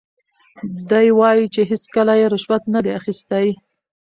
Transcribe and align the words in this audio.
دی 0.89 1.07
وایي 1.19 1.45
چې 1.53 1.61
هیڅکله 1.71 2.13
یې 2.21 2.25
رشوت 2.33 2.63
نه 2.73 2.79
دی 2.83 2.91
اخیستی. 2.99 3.47